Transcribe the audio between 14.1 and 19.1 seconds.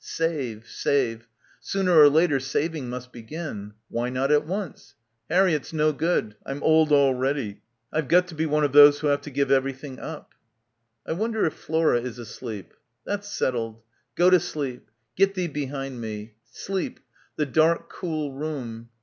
Go to sleep. Get thee behind me. Sleep... the dark cool room.